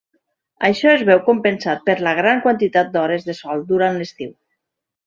Això 0.69 0.93
es 0.93 1.03
veu 1.09 1.21
compensat 1.27 1.85
per 1.91 1.97
la 2.09 2.15
gran 2.23 2.43
quantitat 2.47 2.93
d'hores 2.97 3.31
de 3.31 3.39
sol 3.43 3.67
durant 3.75 4.03
l'estiu. 4.03 4.39